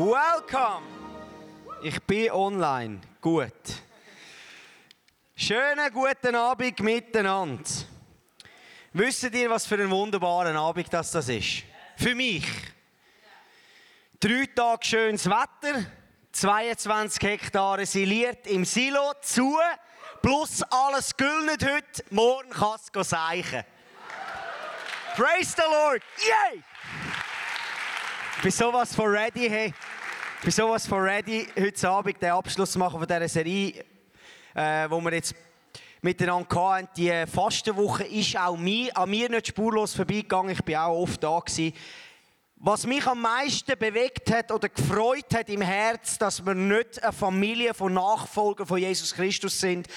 [0.00, 0.86] Welcome!
[1.82, 3.02] Ich bin online.
[3.20, 3.52] Gut.
[5.36, 7.68] Schönen guten Abend miteinander.
[8.94, 11.64] Wisst ihr, was für ein wunderbarer Abend das, das ist?
[11.98, 12.46] Für mich.
[14.18, 15.84] Drei Tage schönes Wetter,
[16.32, 19.58] 22 Hektare siliert im Silo zu,
[20.22, 23.64] plus alles gülnet heute, morgen kann es seichen.
[25.14, 26.02] Praise the Lord!
[26.26, 26.62] Yay!
[28.36, 29.74] Ich bin sowas von ready, hey.
[30.40, 33.84] Ich bin sowas von ready, heute Abend den Abschluss zu machen von dieser Serie,
[34.54, 35.34] äh, wo wir jetzt
[36.00, 36.88] miteinander hatten.
[36.96, 40.52] Die Fastenwoche ist auch mir, an mir nicht spurlos vorbeigegangen.
[40.52, 41.74] Ich bin auch oft da gewesen.
[42.56, 47.12] Was mich am meisten bewegt hat oder gefreut hat im Herz, dass wir nicht eine
[47.12, 49.88] Familie von Nachfolgern von Jesus Christus sind,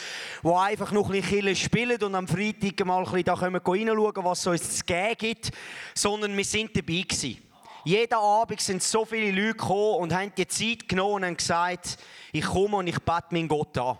[0.43, 4.25] die einfach noch ein bisschen spielen und am Freitag mal ein bisschen da können reinschauen,
[4.25, 5.51] was es uns zu geben gibt,
[5.95, 7.52] sondern wir sind dabei gewesen.
[7.85, 11.97] Jeden Abend sind so viele Leute gekommen und haben die Zeit genommen und gesagt,
[12.31, 13.97] ich komme und ich bete meinen Gott an.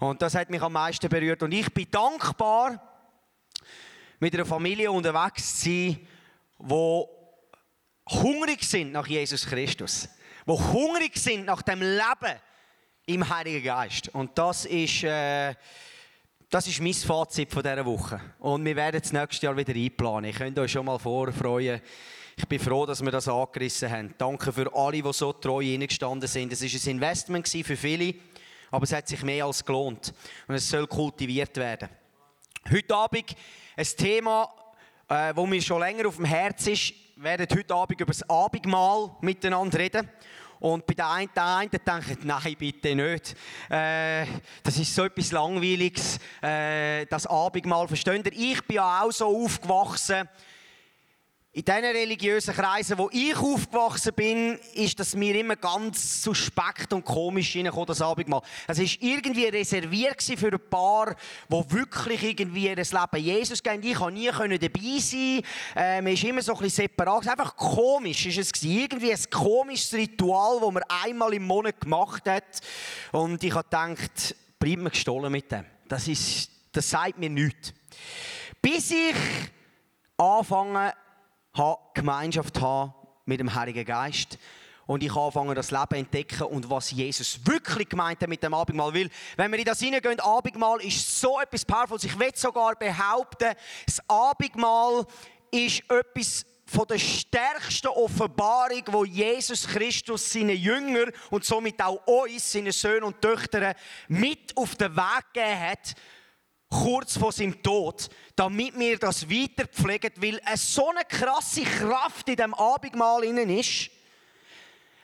[0.00, 1.42] Und das hat mich am meisten berührt.
[1.42, 2.80] Und ich bin dankbar,
[4.18, 6.08] mit einer Familie unterwegs zu sein,
[6.58, 7.04] die
[8.08, 10.08] hungrig sind nach Jesus Christus.
[10.46, 12.38] Die hungrig sind nach dem Leben
[13.06, 14.08] im Heiligen Geist.
[14.08, 15.54] Und das ist, äh,
[16.48, 18.20] das ist mein Fazit von dieser Woche.
[18.38, 20.30] Und wir werden das nächste Jahr wieder einplanen.
[20.30, 21.80] Ich könnt euch schon mal vorfreuen.
[22.42, 24.14] Ich bin froh, dass wir das angerissen haben.
[24.18, 26.52] Danke für alle, die so treu hineingestanden sind.
[26.52, 28.14] Es war ein Investment für viele,
[28.68, 30.12] aber es hat sich mehr als gelohnt.
[30.48, 31.88] Und es soll kultiviert werden.
[32.68, 33.36] Heute Abend
[33.76, 34.52] ein Thema,
[35.08, 36.92] äh, wo mir schon länger auf dem Herz ist.
[37.14, 40.10] Wir werden heute Abend über das Abendmahl miteinander reden.
[40.58, 43.36] Und bei den einen, den einen denken, nein, bitte nicht.
[43.70, 44.26] Äh,
[44.64, 47.86] das ist so etwas Langweiliges, äh, das Abendmahl.
[47.86, 48.52] Versteht ihr?
[48.52, 50.28] Ich bin ja auch so aufgewachsen,
[51.54, 57.04] in diesen religiösen Kreisen, wo ich aufgewachsen bin, ist das mir immer ganz suspekt und
[57.04, 58.40] komisch reingekommen, das Abendmahl.
[58.66, 61.14] Es war irgendwie reserviert für ein paar,
[61.50, 63.82] die wirklich irgendwie ihr Leben Jesus geben.
[63.82, 65.42] Ich konnte nie dabei sein.
[65.76, 67.28] Äh, man ist immer so ein bisschen separat.
[67.28, 68.62] Einfach komisch ist es.
[68.62, 72.62] Irgendwie ein komisches Ritual, das man einmal im Monat gemacht hat.
[73.12, 75.66] Und ich habe gedacht, bleib mir gestohlen mit dem.
[75.86, 77.74] Das, ist, das sagt mir nichts.
[78.62, 79.16] Bis ich
[80.16, 80.94] anfange,
[81.94, 84.38] Gemeinschaft haben mit dem Heiligen Geist.
[84.86, 88.92] Und ich anfange das Leben entdecken und was Jesus wirklich gemeint hat mit dem Abendmahl.
[88.92, 92.04] Weil, wenn wir in das hineingehen, Abendmahl ist so etwas Powerfuls.
[92.04, 93.54] Ich will sogar behaupten,
[93.86, 95.06] das Abendmahl
[95.50, 102.52] ist etwas von der stärksten Offenbarung, wo Jesus Christus seine Jünger und somit auch uns,
[102.52, 103.74] seine Söhne und Töchter,
[104.08, 105.94] mit auf den Weg gegeben hat,
[106.72, 112.28] kurz vor seinem Tod, damit wir das weiter pflegen, weil es so eine krasse Kraft
[112.28, 113.90] in dem Abendmahl innen ist.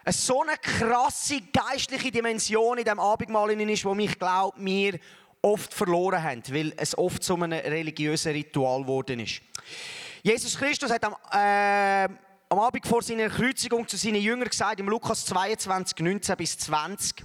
[0.05, 4.99] Es so eine krasse geistliche Dimension in dem Abendmahl innen ist, wo mich glaube, wir
[5.43, 9.43] oft verloren haben, weil es oft zu einem religiösen Ritual geworden ist.
[10.23, 12.09] Jesus Christus hat am, äh,
[12.49, 17.25] am Abend vor seiner Kreuzigung zu seinen Jüngern gesagt, im Lukas 22, 19 bis 20,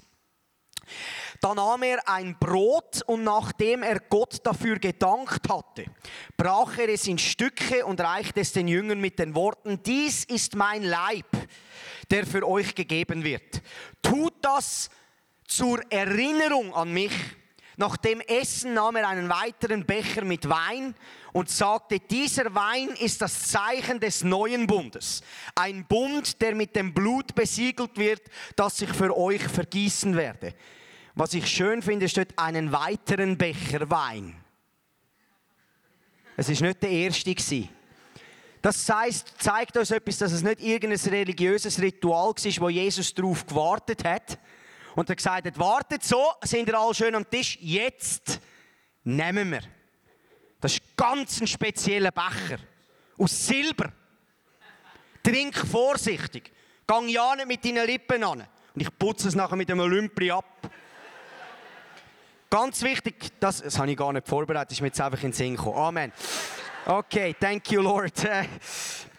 [1.43, 5.85] da nahm er ein Brot und nachdem er Gott dafür gedankt hatte,
[6.37, 10.55] brach er es in Stücke und reichte es den Jüngern mit den Worten, dies ist
[10.55, 11.27] mein Leib,
[12.09, 13.61] der für euch gegeben wird.
[14.01, 14.89] Tut das
[15.45, 17.11] zur Erinnerung an mich.
[17.75, 20.95] Nach dem Essen nahm er einen weiteren Becher mit Wein
[21.33, 25.21] und sagte, dieser Wein ist das Zeichen des neuen Bundes.
[25.55, 28.21] Ein Bund, der mit dem Blut besiegelt wird,
[28.55, 30.53] das ich für euch vergießen werde.
[31.15, 34.35] Was ich schön finde, steht einen weiteren Becher Wein.
[36.35, 37.69] Es ist nicht der erste gewesen.
[38.61, 43.45] Das heißt, zeigt uns etwas, dass es nicht irgendein religiöses Ritual war, wo Jesus darauf
[43.45, 44.39] gewartet hat
[44.95, 48.39] und er gesagt hat, wartet so, sind ihr alle schön am Tisch, jetzt
[49.03, 49.61] nehmen wir.
[50.61, 52.57] Das ist ganz ein spezieller Becher.
[53.17, 53.91] Aus Silber.
[55.21, 56.51] Trink vorsichtig.
[56.87, 58.47] Gang ja nicht mit deinen Lippen an.
[58.73, 60.71] Und ich putze es nachher mit einem Olympi ab.
[62.53, 65.33] Ganz wichtig, das, das habe ich gar nicht vorbereitet, ist mir jetzt einfach in den
[65.33, 65.75] Sinn gekommen.
[65.75, 66.13] Amen.
[66.85, 68.13] Okay, thank you, Lord.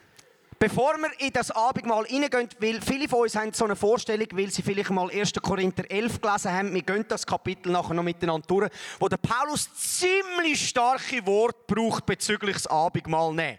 [0.59, 4.51] Bevor wir in das Abendmahl reingehen, weil viele von uns haben so eine Vorstellung, weil
[4.51, 5.33] sie vielleicht mal 1.
[5.43, 9.69] Korinther 11 gelesen haben, wir gehen das Kapitel nachher noch miteinander durch, wo der Paulus
[9.75, 13.59] ziemlich starke Worte braucht bezüglich des Abendmahl nehmen.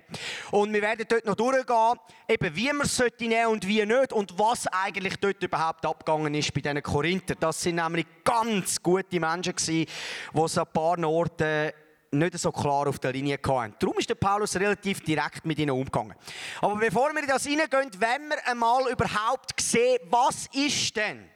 [0.51, 4.37] Und wir werden dort noch durchgehen, eben wie man es nehmen und wie nicht und
[4.37, 7.35] was eigentlich dort überhaupt abgegangen ist bei diesen Korinther.
[7.35, 9.85] Das sind nämlich ganz gute Menschen gewesen,
[10.33, 11.71] die es an ein paar Orten
[12.17, 13.75] nicht so klar auf der Linie hatten.
[13.79, 16.15] Darum ist der Paulus relativ direkt mit ihnen umgegangen.
[16.61, 21.29] Aber bevor wir in das hineingehen, wenn wir einmal überhaupt sehen, was ist denn?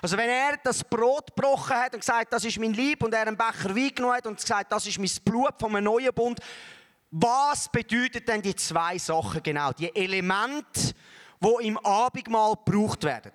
[0.00, 3.26] Also wenn er das Brot gebrochen hat und gesagt, das ist mein Lieb und er
[3.26, 6.40] einen Becher Wein genommen hat und gesagt, das ist mein Blut einem neuen Bund,
[7.10, 9.72] was bedeutet denn die zwei Sachen genau?
[9.72, 10.94] Die Elemente,
[11.40, 13.32] die im Abendmahl gebraucht werden.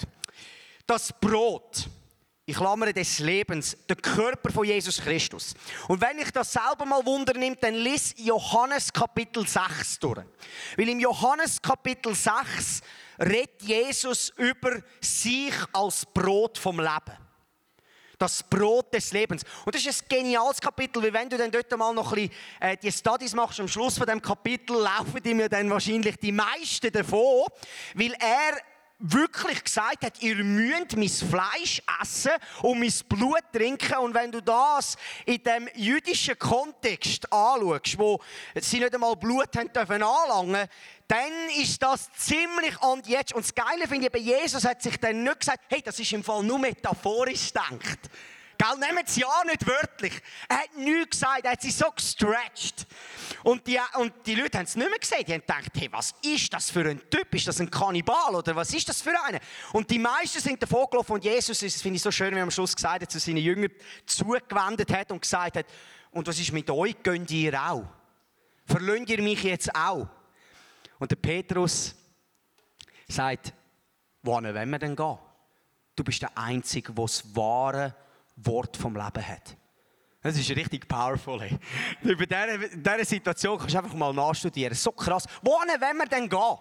[0.85, 1.87] Das Brot
[2.49, 5.53] ich klammere des Lebens, der Körper von Jesus Christus.
[5.89, 10.25] Und wenn ich das selber mal Wunder nimmt, dann lies Johannes Kapitel 6 durch.
[10.77, 12.79] Weil im Johannes Kapitel 6
[13.19, 17.17] redet Jesus über sich als Brot vom Leben.
[18.17, 19.43] Das Brot des Lebens.
[19.65, 22.31] Und das ist ein geniales Kapitel, weil wenn du dann dort mal noch ein bisschen
[22.61, 26.31] äh, die Studies machst, am Schluss von dem Kapitel laufen die mir dann wahrscheinlich die
[26.31, 27.43] meisten davon,
[27.93, 28.57] weil er
[28.99, 33.97] wirklich gesagt hat, ihr müsst mein Fleisch essen und mein Blut trinken.
[33.97, 34.95] Und wenn du das
[35.25, 38.19] in dem jüdischen Kontext anschaust, wo
[38.55, 40.67] sie nicht einmal Blut haben dürfen anlangen,
[41.07, 43.33] dann ist das ziemlich an jetzt.
[43.33, 46.11] Und das Geile finde ich, bei Jesus hat sich dann nicht gesagt, hey, das ist
[46.13, 47.99] im Fall nur metaphorisch gedacht.
[48.57, 50.13] Gell, nehmt es ja nicht wörtlich.
[50.49, 52.87] Er hat nichts gesagt, er hat sich so gestretched.
[53.47, 55.23] Und die, und die Leute haben es nicht mehr gesehen.
[55.25, 57.33] Die haben gedacht, hey, was ist das für ein Typ?
[57.33, 59.39] Ist das ein Kannibal oder was ist das für einer?
[59.71, 62.43] Und die meisten sind davor gelaufen und Jesus, das finde ich so schön, wie er
[62.43, 63.71] am Schluss gesagt hat, zu seinen Jüngern
[64.05, 65.65] zugewendet hat und gesagt hat,
[66.11, 67.01] und was ist mit euch?
[67.01, 67.85] Gönnt ihr auch?
[68.65, 70.09] Verlöhnt ihr mich jetzt auch?
[70.99, 71.95] Und der Petrus
[73.07, 73.53] sagt,
[74.23, 75.17] wohin wollen wir denn gehen?
[75.95, 77.95] Du bist der Einzige, der das wahre
[78.35, 79.55] Wort vom Leben hat.
[80.21, 81.41] Das ist richtig powerful.
[81.41, 81.57] Ey.
[82.01, 84.75] Über diese Situation kannst du einfach mal nachstudieren.
[84.75, 85.25] So krass.
[85.41, 86.57] Wohin wollen wir denn gehen?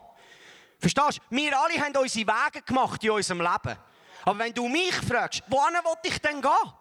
[0.79, 1.37] Verstehst du?
[1.37, 3.79] Wir alle haben unsere Wege gemacht in unserem Leben.
[4.25, 6.73] Aber wenn du mich fragst, wohin will ich denn gehen?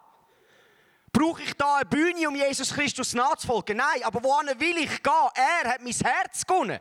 [1.12, 3.78] Brauche ich da eine Bühne, um Jesus Christus nachzufolgen?
[3.78, 5.30] Nein, aber wohin will ich gehen?
[5.34, 6.80] Er hat mein Herz gewonnen.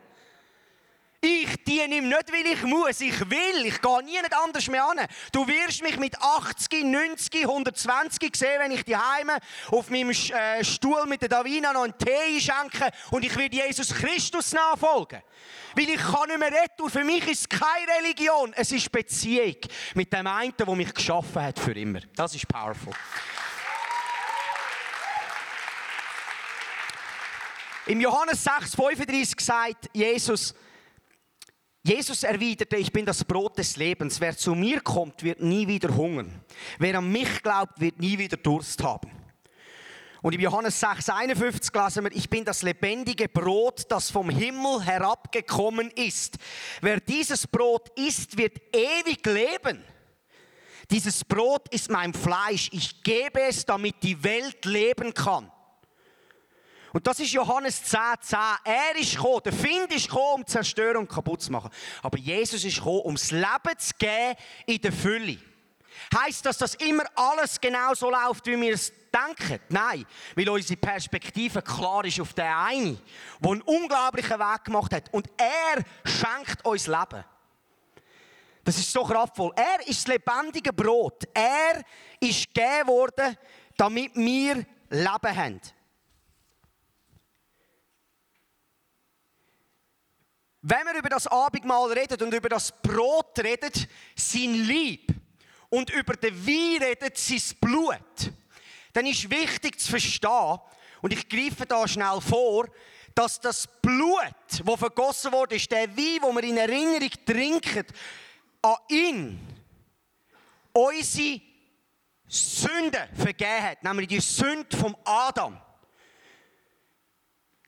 [1.27, 3.01] Ich diene ihm nicht, weil ich muss.
[3.01, 3.65] Ich will.
[3.65, 4.99] Ich gehe nie nicht anders mehr an.
[5.31, 9.39] Du wirst mich mit 80, 90, 120 sehen, wenn ich die Heime
[9.71, 13.91] auf meinem äh, Stuhl mit der Davina noch einen Tee schenke und ich werde Jesus
[13.91, 15.23] Christus nachfolgen.
[15.75, 16.91] Weil ich kann nicht mehr retten.
[16.91, 18.53] Für mich ist es keine Religion.
[18.55, 19.55] Es ist Beziehung
[19.95, 22.01] mit dem einen, der mich geschaffen hat für immer.
[22.15, 22.93] Das ist powerful.
[27.87, 30.53] Im Johannes 6, 35 sagt Jesus,
[31.87, 34.19] Jesus erwiderte, ich bin das Brot des Lebens.
[34.19, 36.41] Wer zu mir kommt, wird nie wieder hungern.
[36.79, 39.11] Wer an mich glaubt, wird nie wieder Durst haben.
[40.23, 44.83] Und im Johannes 6, 51 lesen wir, ich bin das lebendige Brot, das vom Himmel
[44.83, 46.37] herabgekommen ist.
[46.81, 49.83] Wer dieses Brot isst, wird ewig leben.
[50.89, 52.67] Dieses Brot ist mein Fleisch.
[52.71, 55.51] Ich gebe es, damit die Welt leben kann.
[56.95, 58.39] Und das ist Johannes 10, 10.
[58.63, 61.69] Er ist gekommen, der Find ist gekommen, um Zerstörung kaputt zu machen.
[62.01, 64.35] Aber Jesus ist gekommen, um das Leben zu geben
[64.65, 65.37] in der Fülle.
[66.17, 69.59] Heißt das, dass immer alles genau so läuft, wie wir es denken?
[69.67, 70.05] Nein,
[70.37, 73.01] weil unsere Perspektive klar ist auf den einen,
[73.41, 75.13] der einen unglaublichen Weg gemacht hat.
[75.13, 77.25] Und er schenkt uns Leben.
[78.63, 79.51] Das ist so kraftvoll.
[79.57, 81.25] Er ist das lebendige Brot.
[81.33, 81.83] Er
[82.21, 83.35] ist gegeben worden,
[83.75, 85.59] damit wir Leben haben.
[90.67, 93.71] Wenn wir über das Abendmahl reden und über das Brot reden,
[94.15, 95.13] sein Lieb
[95.69, 98.31] und über den Wein reden, sein Blut,
[98.91, 100.57] dann ist wichtig zu verstehen,
[101.03, 102.65] und ich greife da schnell vor,
[103.13, 107.85] dass das Blut, das vergossen wurde, ist der Wein, den wir in Erinnerung trinken,
[108.63, 109.39] an ihn
[110.73, 111.41] unsere
[112.27, 115.61] Sünde vergeben hat, nämlich die Sünde vom Adam.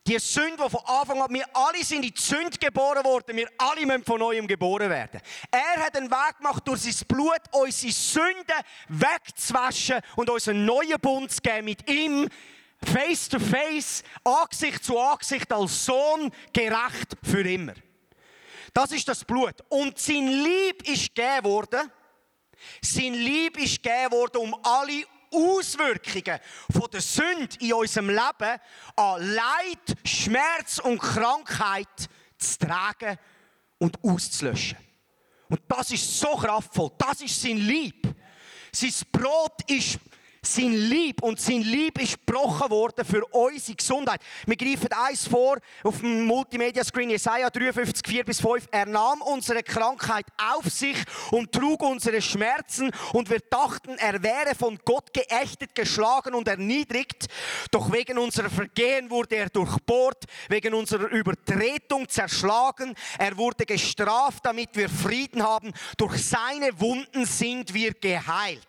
[0.08, 3.50] Die Sünde, die von Anfang an, wir alle sind in die Sünde geboren worden, wir
[3.58, 5.20] alle müssen von neuem geboren werden.
[5.52, 10.98] Er hat einen Weg gemacht, durch sein Blut unsere Sünden wegzuwaschen und uns einen neuen
[11.02, 12.30] Bund zu geben mit ihm,
[12.86, 17.74] face to face, Angesicht zu Angesicht, als Sohn gerecht für immer.
[18.74, 19.56] Das ist das Blut.
[19.68, 21.92] Und sein Lieb ist gegeben worden.
[22.82, 26.40] Sein Lieb ist gegeben worden, um alle Auswirkungen
[26.72, 28.60] von der Sünde in unserem Leben
[28.96, 31.88] an Leid, Schmerz und Krankheit
[32.38, 33.18] zu tragen
[33.78, 34.78] und auszulöschen.
[35.50, 36.92] Und das ist so kraftvoll.
[36.98, 38.14] Das ist sein Lieb.
[38.72, 40.00] Sein Brot ist
[40.54, 44.22] sein Lieb und sein Lieb ist gebrochen worden für unsere Gesundheit.
[44.46, 48.68] Wir greifen eins vor auf dem Multimedia-Screen, Jesaja 53, 4 bis 5.
[48.72, 50.98] Er nahm unsere Krankheit auf sich
[51.32, 57.28] und trug unsere Schmerzen und wir dachten, er wäre von Gott geächtet, geschlagen und erniedrigt.
[57.72, 62.96] Doch wegen unserer Vergehen wurde er durchbohrt, wegen unserer Übertretung zerschlagen.
[63.18, 65.74] Er wurde gestraft, damit wir Frieden haben.
[65.98, 68.68] Durch seine Wunden sind wir geheilt.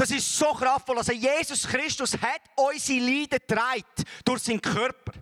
[0.00, 0.96] Das ist so kraftvoll.
[0.96, 3.84] Also Jesus Christus hat unsere Leiden getragen
[4.24, 5.12] durch seinen Körper.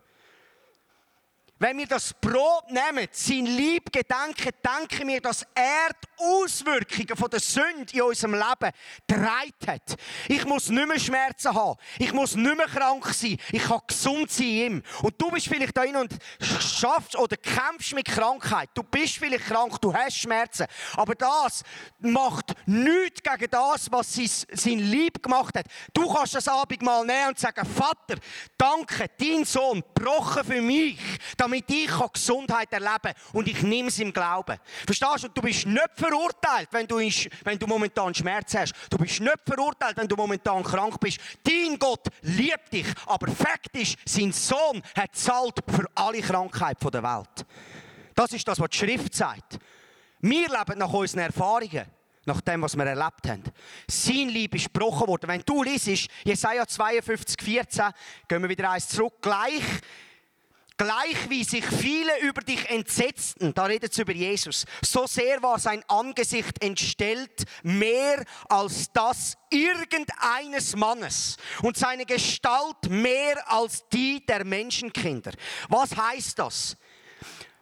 [1.61, 7.31] Wenn wir das Brot nehmen, sein Lieb gedenken, denken wir, dass er die Auswirkungen von
[7.31, 8.73] der Sünde in unserem Leben
[9.07, 9.97] getragen hat.
[10.29, 11.79] Ich muss nicht mehr Schmerzen haben.
[11.99, 13.39] Ich muss nicht mehr krank sein.
[13.51, 14.83] Ich kann gesund sein in ihm.
[15.03, 18.71] Und du bist vielleicht da und schaffst oder kämpfst mit Krankheit.
[18.75, 20.67] Du bist vielleicht krank, du hast Schmerzen.
[20.97, 21.65] Aber das
[21.99, 25.67] macht nichts gegen das, was sein Lieb gemacht hat.
[25.93, 28.21] Du kannst das Abend mal nehmen und sagen, Vater,
[28.57, 30.99] danke, dein Sohn, gebrochen für mich,
[31.51, 33.15] damit ich Gesundheit erleben kann.
[33.33, 34.59] Und ich nehme es im Glauben.
[34.87, 35.29] Verstehst du?
[35.29, 38.75] Du bist nicht verurteilt, wenn du, wenn du momentan Schmerz hast.
[38.91, 41.19] Du bist nicht verurteilt, wenn du momentan krank bist.
[41.43, 42.87] Dein Gott liebt dich.
[43.07, 47.47] Aber Fakt ist, sein Sohn hat zahlt für alle Krankheit der Welt.
[48.15, 49.59] Das ist das, was die Schrift sagt.
[50.21, 51.87] Wir leben nach unseren Erfahrungen
[52.25, 53.43] nach dem, was wir erlebt haben.
[53.89, 55.29] Sein Lieb ist gebrochen worden.
[55.29, 57.87] Wenn du liest, Jesaja 52, 14,
[58.29, 59.63] gehen wir wieder eins zurück, gleich
[60.79, 65.59] Gleich wie sich viele über dich entsetzten, da redet es über Jesus, so sehr war
[65.59, 74.45] sein Angesicht entstellt, mehr als das irgendeines Mannes und seine Gestalt mehr als die der
[74.45, 75.33] Menschenkinder.
[75.69, 76.77] Was heißt das?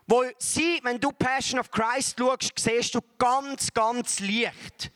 [0.06, 4.92] Wo sie, wenn du Passion of Christ schaust, siehst du ganz, ganz leicht,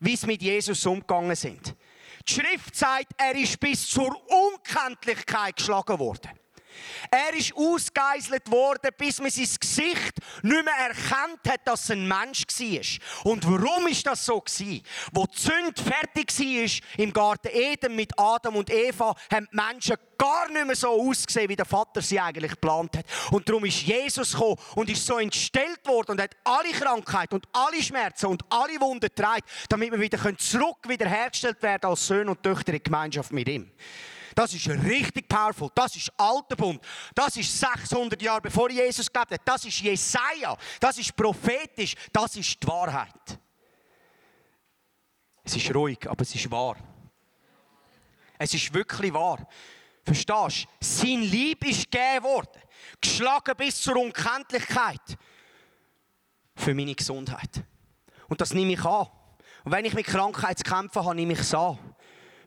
[0.00, 1.76] wie es mit Jesus umgegangen sind.
[2.28, 6.39] Die Schrift sagt, er ist bis zur Unkenntlichkeit geschlagen worden.
[7.10, 12.06] Er ist ausgeiselt worden, bis man sein Gesicht nicht mehr erkannt hat, dass es ein
[12.06, 13.32] Mensch war.
[13.32, 14.42] Und warum ist das so?
[15.12, 19.96] Wo die Sünde fertig war im Garten Eden mit Adam und Eva, haben die Menschen
[20.20, 23.06] gar nicht mehr so ausgesehen, wie der Vater sie eigentlich geplant hat.
[23.30, 27.46] Und darum ist Jesus gekommen und ist so entstellt worden und hat alle Krankheit und
[27.52, 32.42] alle Schmerzen und alle Wunden getragen, damit wir wieder zurück wiederhergestellt werden als Söhne und
[32.42, 33.70] Töchter in Gemeinschaft mit ihm.
[34.34, 35.70] Das ist richtig powerful.
[35.74, 36.80] Das ist alter Bund.
[37.14, 39.40] Das ist 600 Jahre bevor Jesus gelebt hat.
[39.44, 40.56] Das ist Jesaja.
[40.78, 41.94] Das ist prophetisch.
[42.12, 43.38] Das ist die Wahrheit.
[45.42, 46.76] Es ist ruhig, aber es ist wahr.
[48.38, 49.46] Es ist wirklich wahr.
[50.04, 50.86] Verstehst du?
[50.86, 52.62] Sein Lieb ist gegeben worden.
[53.00, 55.18] Geschlagen bis zur Unkenntlichkeit.
[56.54, 57.64] Für meine Gesundheit.
[58.28, 59.08] Und das nehme ich an.
[59.64, 61.78] Und wenn ich mit Krankheit zu kämpfen habe, nehme ich es an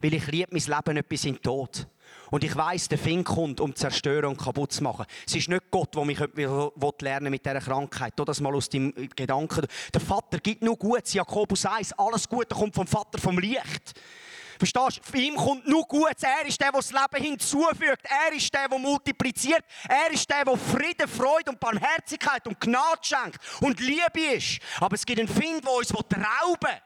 [0.03, 1.87] weil ich liebe mein Leben nicht bis in den Tod.
[2.29, 5.05] Und ich weiß, der Fink kommt, um zu zerstören und kaputt zu machen.
[5.25, 8.13] Es ist nicht Gott, der mich lernen mit dieser Krankheit.
[8.15, 9.65] Tu das mal aus deinem Gedanken.
[9.93, 11.13] Der Vater gibt nur Gutes.
[11.13, 13.93] Jakobus 1, alles Gute kommt vom Vater vom Licht.
[14.57, 15.17] Verstehst du?
[15.17, 16.23] Ihn kommt nur Gutes.
[16.23, 18.03] Er ist der, der das Leben hinzufügt.
[18.03, 19.63] Er ist der, der multipliziert.
[19.87, 24.59] Er ist der, der Frieden, Freude und Barmherzigkeit und Gnade schenkt und Liebe ist.
[24.81, 26.09] Aber es gibt einen Find, der uns rauben
[26.61, 26.81] will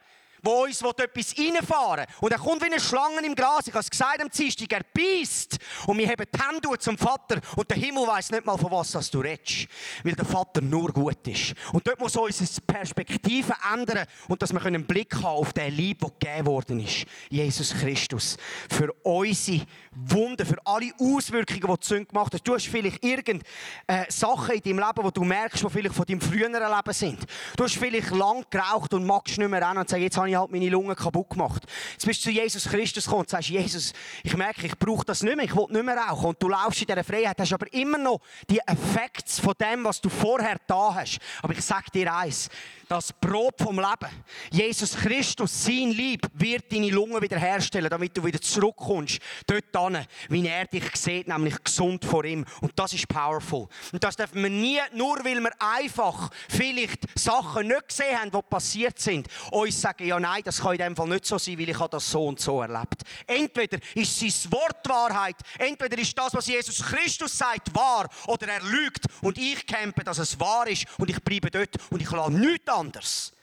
[0.48, 2.16] wo uns etwas reinfahren will.
[2.22, 3.68] Und er kommt wie eine Schlange im Gras.
[3.68, 5.58] Ich habe es gesagt am Dienstag, er beißt.
[5.86, 7.42] Und wir haben die Hände zum Vater.
[7.56, 9.68] Und der Himmel weiß nicht mal, von was du redest.
[10.04, 11.54] Weil der Vater nur gut ist.
[11.74, 14.06] Und dort muss unsere Perspektive ändern.
[14.30, 17.06] Und dass wir einen Blick haben auf den Liebe, der gegeben worden ist.
[17.30, 18.38] Jesus Christus.
[18.70, 22.48] Für unsere Wunden, für alle Auswirkungen, die die Sünde gemacht hat.
[22.48, 23.44] Du hast vielleicht irgendeine
[23.88, 27.25] äh, Sachen in deinem Leben, die du merkst, die vielleicht von deinem früheren Leben sind.
[27.58, 30.37] Du hast vielleicht lang geraucht und magst nicht mehr rennen und sagst, jetzt habe habe
[30.38, 31.63] ich halt meine Lungen kaputt gemacht.
[31.94, 35.24] Jetzt bist du zu Jesus Christus gekommen und sagst, Jesus, ich merke, ich brauche das
[35.24, 36.27] nicht mehr, ich will nicht mehr rauchen.
[36.27, 40.01] Und du laufst in dieser Freiheit, hast aber immer noch die Effekte von dem, was
[40.01, 41.20] du vorher da hast.
[41.41, 42.50] Aber ich sage dir eins,
[42.88, 44.24] das Brot vom Leben.
[44.51, 50.48] Jesus Christus, sein Lieb, wird deine Lungen wiederherstellen, damit du wieder zurückkommst, dort hin, wie
[50.48, 52.46] er dich sieht, nämlich gesund vor ihm.
[52.62, 53.67] Und das ist powerful.
[53.91, 58.41] Und das dürfen wir nie, nur weil wir einfach vielleicht Sachen nicht gesehen haben, die
[58.50, 61.70] passiert sind, uns sagen, ja nein, das kann in dem Fall nicht so sein, weil
[61.70, 63.02] ich habe das so und so erlebt.
[63.26, 68.62] Entweder ist sein Wort Wahrheit, entweder ist das, was Jesus Christus sagt, wahr, oder er
[68.64, 72.32] lügt und ich kämpfe, dass es wahr ist und ich bleibe dort und ich lasse
[72.32, 73.34] nichts anderes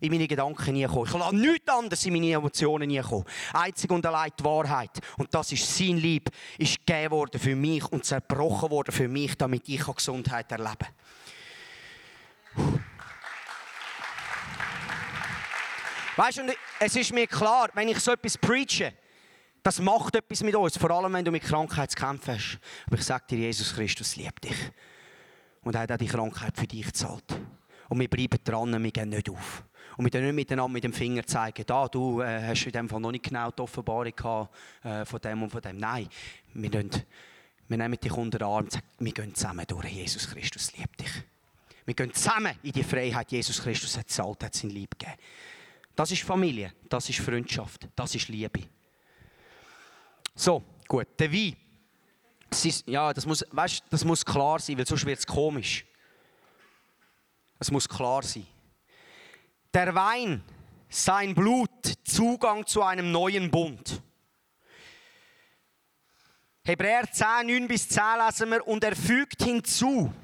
[0.00, 1.06] in meine Gedanken nie kommen.
[1.06, 3.24] Ich lasse nichts anderes in meine Emotionen nie kommen.
[3.52, 5.00] Einzig und allein die Wahrheit.
[5.16, 9.36] Und das ist sein Lieb, ist gegeben worden für mich und zerbrochen worden für mich,
[9.36, 10.76] damit ich Gesundheit erleben
[12.54, 12.84] kann.
[16.18, 18.92] Weißt du, es ist mir klar, wenn ich so etwas preache,
[19.62, 22.58] das macht etwas mit uns, vor allem wenn du mit Krankheit zu kämpfen hast.
[22.86, 24.56] Aber ich sage dir, Jesus Christus liebt dich.
[25.62, 27.22] Und er hat auch die Krankheit für dich gezahlt.
[27.88, 29.62] Und wir bleiben dran, wir gehen nicht auf.
[29.96, 32.98] Und wir nicht miteinander mit dem Finger zeigen, da, du äh, hast in dem Fall
[32.98, 35.76] noch nicht genau die Offenbarung gehabt, äh, von dem und von dem.
[35.76, 36.08] Nein,
[36.52, 36.90] wir, nehmen,
[37.68, 39.86] wir nehmen dich unter den Arm und sagen, wir gehen zusammen durch.
[39.86, 41.12] Jesus Christus liebt dich.
[41.84, 43.30] Wir gehen zusammen in die Freiheit.
[43.30, 45.16] Jesus Christus hat zahlt, hat sein Lieb gegeben.
[45.98, 48.68] Das ist Familie, das ist Freundschaft, das ist Liebe.
[50.32, 51.56] So, gut, der Wein.
[52.86, 55.84] ja, das muss, weißt, das muss klar sein, weil sonst wird es komisch.
[57.58, 58.46] Es muss klar sein.
[59.74, 60.44] Der Wein,
[60.88, 64.00] sein Blut, Zugang zu einem neuen Bund.
[66.62, 70.14] Hebräer 10, 9 bis 10 lesen wir, und er fügt hinzu,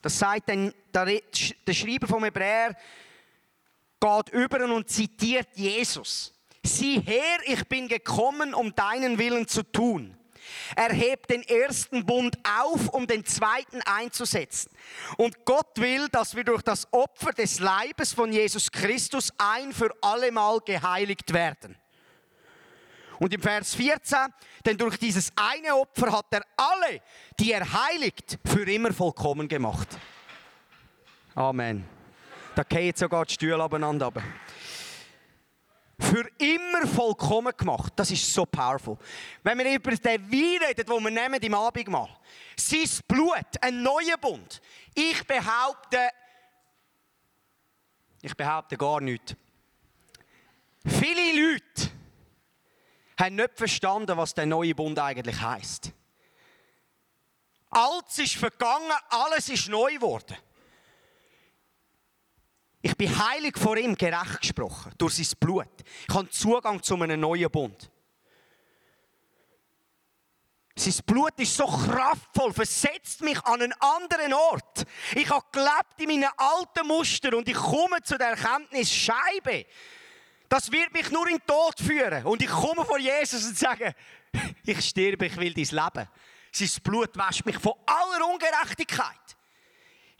[0.00, 2.76] das sagt der, der Schreiber vom Hebräer,
[4.02, 6.32] geht über und zitiert Jesus.
[6.64, 10.16] Sieh her, ich bin gekommen, um deinen Willen zu tun.
[10.74, 14.70] Er hebt den ersten Bund auf, um den zweiten einzusetzen.
[15.16, 19.90] Und Gott will, dass wir durch das Opfer des Leibes von Jesus Christus ein für
[20.00, 21.76] allemal geheiligt werden.
[23.20, 24.18] Und im Vers 14,
[24.66, 27.00] denn durch dieses eine Opfer hat er alle,
[27.38, 29.88] die er heiligt, für immer vollkommen gemacht.
[31.36, 32.01] Amen.
[32.54, 34.12] Da gehen sogar die Stühle abeinander.
[35.98, 37.92] Für immer vollkommen gemacht.
[37.96, 38.98] Das ist so powerful.
[39.42, 42.08] Wenn wir über den Wein reden, den wir nehmen im Abendmahl,
[42.56, 44.60] sein Blut, ein neuer Bund.
[44.94, 46.10] Ich behaupte,
[48.20, 49.34] ich behaupte gar nichts.
[50.84, 51.90] Viele Leute
[53.18, 55.92] haben nicht verstanden, was der neue Bund eigentlich heißt.
[57.70, 60.36] Alles ist vergangen, alles ist neu geworden.
[62.82, 65.68] Ich bin heilig vor ihm gerecht gesprochen, durch sein Blut.
[66.08, 67.90] Ich habe Zugang zu einem neuen Bund.
[70.74, 74.84] Sein Blut ist so kraftvoll, versetzt mich an einen anderen Ort.
[75.14, 79.66] Ich habe gelebt in meinen alten Mustern und ich komme zu der Erkenntnis, Scheibe,
[80.48, 82.26] das wird mich nur in den Tod führen.
[82.26, 83.94] Und ich komme vor Jesus und sage,
[84.66, 86.08] ich sterbe, ich will dein Leben.
[86.50, 89.36] Sein Blut wäscht mich von aller Ungerechtigkeit.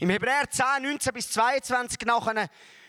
[0.02, 2.48] Im Hebräer 10, 19 bis 22 nachher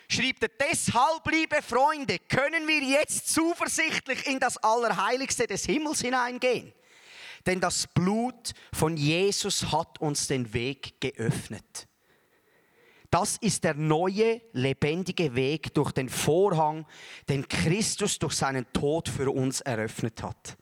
[0.10, 6.74] schreibt er, deshalb, liebe Freunde, können wir jetzt zuversichtlich in das Allerheiligste des Himmels hineingehen.
[7.46, 11.88] Denn das Blut von Jesus hat uns den Weg geöffnet.
[13.12, 16.84] Das ist der neue, lebendige Weg durch den Vorhang,
[17.30, 20.58] den Christus durch seinen Tod für uns eröffnet hat.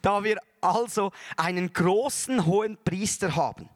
[0.00, 3.68] Da wir also einen großen hohen Priester haben,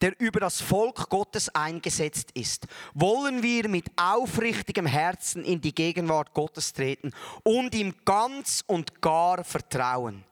[0.00, 6.34] der über das Volk Gottes eingesetzt ist, wollen wir mit aufrichtigem Herzen in die Gegenwart
[6.34, 10.24] Gottes treten und ihm ganz und gar vertrauen.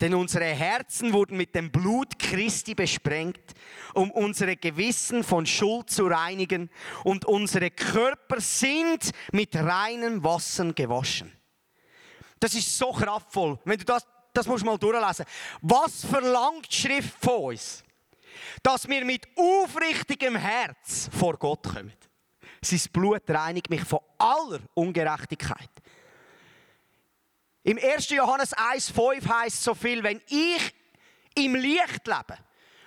[0.00, 3.54] Denn unsere Herzen wurden mit dem Blut Christi besprengt,
[3.94, 6.70] um unsere Gewissen von Schuld zu reinigen,
[7.04, 11.32] und unsere Körper sind mit reinem Wasser gewaschen.
[12.38, 13.58] Das ist so kraftvoll.
[13.64, 15.26] Wenn du das, das musst du mal durchlesen.
[15.60, 17.84] Was verlangt Schrift von uns?
[18.62, 21.92] Dass wir mit aufrichtigem Herz vor Gott kommen.
[22.62, 25.70] Sein Blut reinigt mich von aller Ungerechtigkeit.
[27.62, 28.10] Im 1.
[28.10, 30.74] Johannes 1,5 heißt so viel, wenn ich
[31.34, 32.38] im Licht lebe.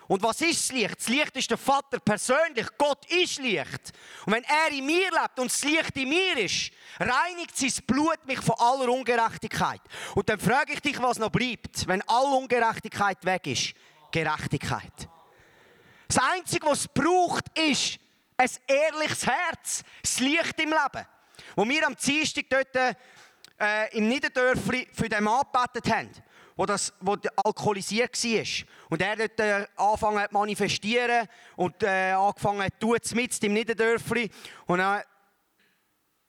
[0.07, 0.99] Und was ist das Licht?
[0.99, 2.67] Das Licht ist der Vater persönlich.
[2.77, 3.93] Gott ist Licht.
[4.25, 8.25] Und wenn er in mir lebt und das Licht in mir ist, reinigt sein Blut
[8.25, 9.81] mich von aller Ungerechtigkeit.
[10.15, 13.73] Und dann frage ich dich, was noch bleibt, wenn all Ungerechtigkeit weg ist.
[14.11, 15.09] Gerechtigkeit.
[16.13, 17.97] Das Einzige, was es braucht, ist
[18.37, 21.07] ein ehrliches Herz, das Licht im Leben.
[21.55, 26.11] Wo wir am Dienstag dort äh, im Niederdörfli für den Mann gebetet haben,
[26.55, 28.67] wo, das, wo alkoholisiert war.
[28.91, 34.29] Und er dort äh, angefangen hat manifestieren und äh, angefangen hat, tut mit im Niederdörfli.
[34.67, 35.01] Und dann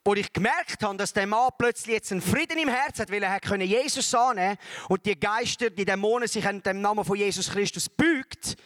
[0.07, 3.23] wo ich gemerkt habe, dass der Mann plötzlich jetzt einen Frieden im Herzen hat, weil
[3.23, 4.57] er hat Jesus annehmen
[4.89, 8.57] und die Geister, die Dämonen sich an dem Namen von Jesus Christus bügt,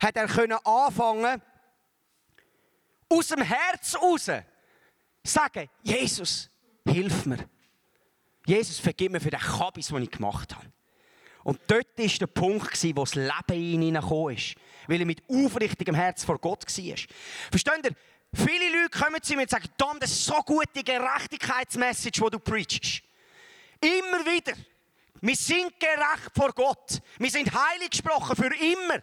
[0.00, 1.40] hat er können anfangen,
[3.08, 4.30] aus dem Herz raus
[5.22, 6.50] sagen, Jesus,
[6.86, 7.48] hilf mir.
[8.46, 10.66] Jesus, vergib mir für den Kabis, den ich gemacht habe.
[11.42, 14.54] Und dort war der Punkt, wo das Leben in ihn ist.
[14.88, 16.96] Weil er mit aufrichtigem Herz vor Gott war.
[17.50, 17.92] Versteht ihr?
[18.34, 22.38] Viele Leute kommen zu mir und sagen, Tom, das ist so gute Gerechtigkeitsmessage, die du
[22.38, 23.02] preachst.
[23.80, 24.54] Immer wieder.
[25.20, 27.00] Wir sind gerecht vor Gott.
[27.18, 29.02] Wir sind heilig gesprochen für immer.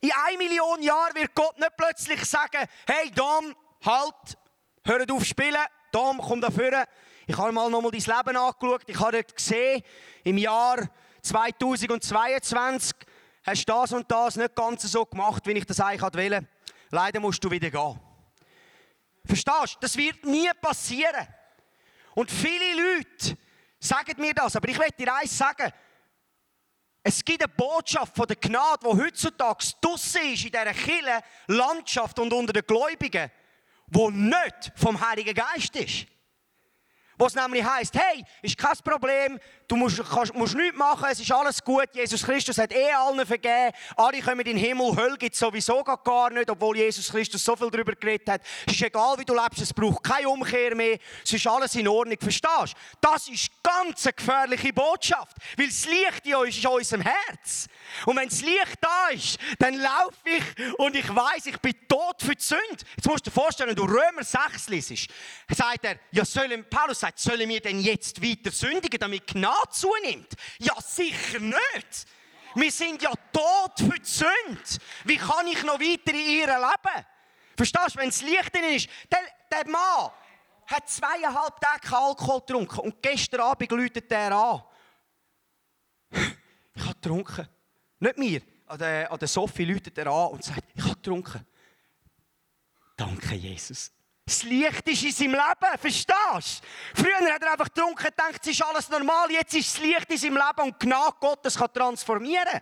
[0.00, 4.38] In einer Million Jahren wird Gott nicht plötzlich sagen, hey Dom, halt,
[4.84, 6.86] hör auf spielen, Dom, komm da vorne.
[7.26, 8.82] Ich habe mal nochmal dein Leben angeschaut.
[8.86, 9.82] Ich habe gesehen,
[10.24, 10.88] im Jahr
[11.22, 12.96] 2022
[13.44, 16.46] hast du das und das nicht ganz so gemacht, wie ich das eigentlich wollte.
[16.90, 18.00] Leider musst du wieder gehen.
[19.24, 19.80] Verstehst du?
[19.80, 21.26] Das wird nie passieren.
[22.14, 23.36] Und viele Leute
[23.78, 25.72] sagen mir das, aber ich möchte dir eins sagen.
[27.02, 32.18] Es gibt eine Botschaft von der Gnade, die heutzutage draussen ist in dieser Kille, Landschaft
[32.18, 33.30] und unter den Gläubigen,
[33.86, 36.06] die nicht vom Heiligen Geist ist.
[37.16, 39.38] Wo es nämlich heisst, hey, ist kein Problem,
[39.70, 43.24] du musst, kannst, musst nichts machen, es ist alles gut, Jesus Christus hat eh allen
[43.24, 47.44] vergeben, alle kommen in den Himmel, Hölle gibt es sowieso gar nicht, obwohl Jesus Christus
[47.44, 48.42] so viel darüber geredet hat.
[48.66, 51.86] Es ist egal, wie du lebst, es braucht keine Umkehr mehr, es ist alles in
[51.86, 52.98] Ordnung, verstehst du?
[53.00, 57.68] Das ist ganz eine gefährliche Botschaft, weil das Licht in uns ist in unserem Herz.
[58.06, 62.16] Und wenn das Licht da ist, dann laufe ich und ich weiß, ich bin tot
[62.20, 62.84] für die Sünde.
[62.96, 65.08] Jetzt musst du dir vorstellen, wenn du Römer 6 liest,
[65.48, 70.34] sagt er, ja, sollen, Paulus sagt, sollen wir denn jetzt weiter sündigen, damit Gnade zunimmt?
[70.58, 72.06] Ja, sicher nicht.
[72.54, 74.62] Wir sind ja tot für die Sünde.
[75.04, 77.06] Wie kann ich noch weiter in ihr leben?
[77.56, 79.20] Verstehst du, wenn das Licht drin ist, der,
[79.50, 80.10] der Mann
[80.66, 84.62] hat zweieinhalb Tage Alkohol getrunken und gestern Abend läutet er an.
[86.10, 87.48] Ich habe getrunken.
[87.98, 88.42] Nicht mir.
[88.66, 91.46] An der, an der Sophie läutet er an und sagt, ich habe getrunken.
[92.96, 93.90] Danke, Jesus.
[94.30, 96.62] Das Licht ist in seinem Leben, verstehst
[96.94, 97.02] du?
[97.02, 99.28] Früher hat er einfach getrunken und gedacht, es ist alles normal.
[99.28, 102.60] Jetzt ist das Licht in seinem Leben und Gnade Gottes kann transformieren.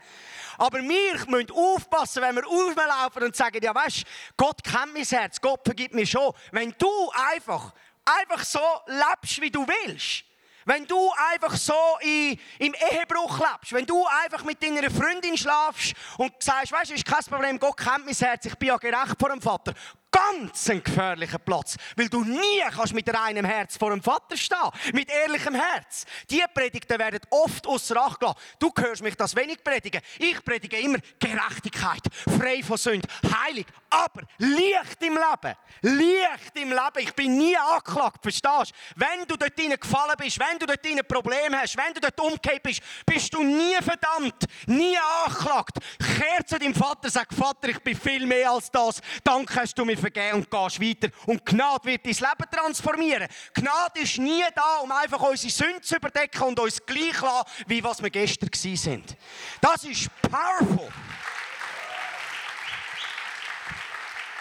[0.57, 4.03] Aber wir müssen aufpassen, wenn wir auflaufen und sagen, ja weißt,
[4.35, 6.33] Gott kennt mein Herz, Gott vergibt mir schon.
[6.53, 10.25] Wenn du einfach, einfach so lebst, wie du willst,
[10.65, 15.95] wenn du einfach so in, im Ehebruch lebst, wenn du einfach mit deiner Freundin schlafst
[16.17, 19.17] und sagst, weißt du, ist kein Problem, Gott kennt mein Herz, ich bin ja gerecht
[19.19, 19.75] vor dem Vater
[20.11, 24.59] ganz ein gefährlicher Platz, weil du nie kannst mit reinem Herz vor dem Vater stehen,
[24.93, 26.05] mit ehrlichem Herz.
[26.31, 28.39] Die Predigten werden oft außer Acht gelassen.
[28.59, 30.01] Du hörst mich das wenig predigen.
[30.19, 32.03] Ich predige immer Gerechtigkeit,
[32.39, 33.09] frei von Sünde,
[33.45, 35.57] heilig, aber Licht im Leben.
[35.83, 36.99] Licht im Leben.
[36.99, 38.97] Ich bin nie angeklagt, verstehst du?
[38.97, 42.19] Wenn du dort drinnen gefallen bist, wenn du dort drinnen Probleme hast, wenn du dort
[42.21, 45.79] umgekehrt bist, bist du nie verdammt, nie angeklagt.
[45.99, 49.01] Kehr zu deinem Vater, sag, Vater, ich bin viel mehr als das.
[49.23, 51.09] Danke hast du mir vergeben und gehst weiter.
[51.27, 53.29] Und Gnade wird dein Leben transformieren.
[53.55, 57.83] Gnade ist nie da, um einfach unsere Sünden zu überdecken und uns gleich lassen, wie
[57.83, 59.17] was wir gestern sind.
[59.61, 60.89] Das ist powerful.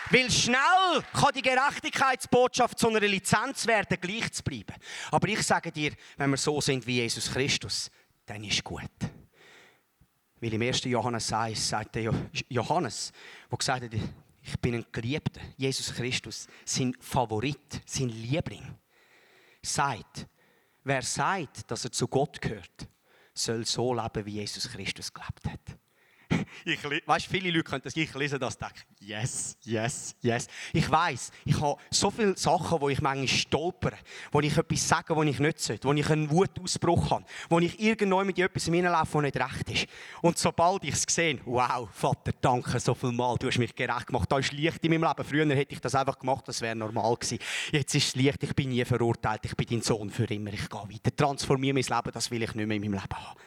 [0.09, 4.73] Weil schnell kann die Gerechtigkeitsbotschaft zu einer Lizenz werden, gleich zu bleiben.
[5.11, 7.91] Aber ich sage dir, wenn wir so sind wie Jesus Christus,
[8.25, 8.89] dann ist gut.
[10.39, 10.83] Weil im 1.
[10.85, 12.13] Johannes 1 sagt der
[12.47, 13.11] Johannes,
[13.51, 13.91] der gesagt hat,
[14.47, 18.77] ich bin ein Geliebter, Jesus Christus, sein Favorit, sein Liebling.
[19.62, 20.25] Sagt,
[20.83, 22.88] wer sagt, dass er zu Gott gehört,
[23.33, 25.77] soll so leben, wie Jesus Christus gelebt hat
[26.65, 30.47] ich, weißt, viele Leute können das, ich lese das denke, yes, yes, yes.
[30.73, 33.97] Ich weiß, ich habe so viele Sachen, wo ich manchmal stolpere,
[34.31, 37.79] wo ich etwas sage, wo ich nicht sollte, wo ich einen Wutausbruch habe, wo ich
[37.79, 39.88] irgendwann mit etwas hineinlaufe, was nicht recht ist.
[40.21, 44.07] Und sobald ich es sehe, wow, Vater, danke so viel Mal, du hast mich gerecht
[44.07, 45.23] gemacht, da ist Licht in meinem Leben.
[45.23, 47.39] Früher hätte ich das einfach gemacht, das wäre normal gewesen.
[47.71, 50.69] Jetzt ist es Licht, ich bin nie verurteilt, ich bin dein Sohn für immer, ich
[50.69, 53.38] gehe weiter, transformiere mein Leben, das will ich nicht mehr in meinem Leben haben.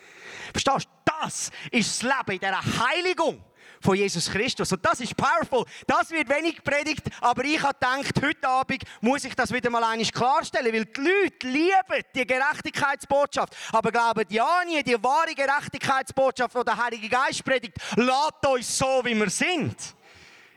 [0.52, 0.99] Verstehst du?
[1.20, 3.44] Das ist das Leben in dieser Heiligung
[3.80, 4.72] von Jesus Christus.
[4.72, 5.64] Und das ist powerful.
[5.86, 9.82] Das wird wenig predigt, aber ich habe gedacht, heute Abend muss ich das wieder mal
[9.84, 16.54] einig klarstellen, weil die Leute lieben die Gerechtigkeitsbotschaft, aber glauben ja nie, die wahre Gerechtigkeitsbotschaft,
[16.54, 19.76] die der Heilige Geist predigt, lasst uns so, wie wir sind.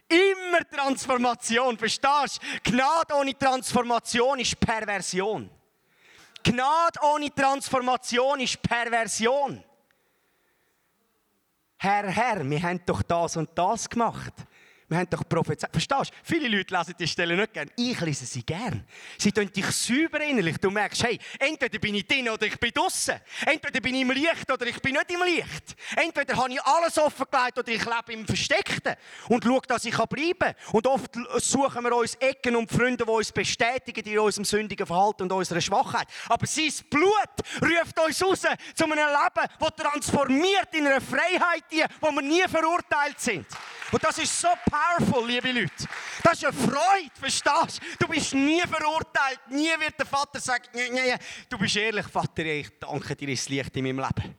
[0.10, 2.72] Immer Transformation, verstehst du?
[2.72, 5.50] Gnade ohne Transformation ist Perversion.
[6.44, 9.64] Gnade ohne Transformation ist Perversion.
[11.84, 14.32] Herr, Herr, wir haben doch das und das gemacht.
[14.94, 15.72] Wir haben doch prophezeit.
[15.72, 16.16] Verstehst du?
[16.24, 17.68] Viele Leute lesen die Stelle nicht gern.
[17.76, 18.86] Ich lese sie gern.
[19.18, 20.58] Sie tun dich sauber innerlich.
[20.60, 23.16] Du merkst, hey, entweder bin ich drin oder ich bin draußen.
[23.44, 25.76] Entweder bin ich im Licht oder ich bin nicht im Licht.
[25.96, 28.94] Entweder habe ich alles offengelegt oder ich lebe im Versteckten.
[29.30, 30.56] Und schaue, dass ich bleiben kann.
[30.74, 35.24] Und oft suchen wir uns Ecken und Freunde, die uns bestätigen in unserem sündigen Verhalten
[35.24, 36.08] und unserer Schwachheit.
[36.30, 37.14] Aber sein Blut
[37.64, 38.42] ruft uns raus
[38.76, 41.64] zu einem Leben, das transformiert in eine Freiheit,
[42.00, 43.48] wo wir nie verurteilt sind.
[43.94, 45.88] Und das ist so powerful, liebe Leute.
[46.24, 48.06] Das ist eine Freude, verstehst du?
[48.06, 49.40] Du bist nie verurteilt.
[49.50, 51.16] Nie wird der Vater sagen, nee, nee,
[51.48, 54.36] du bist ehrlich, Vater, ich danke dir, ist Licht in meinem Leben.